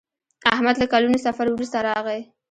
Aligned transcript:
احمد 0.53 0.75
له 0.81 0.85
کلونو 0.93 1.17
سفر 1.25 1.45
وروسته 1.49 1.77
راغی. 1.87 2.21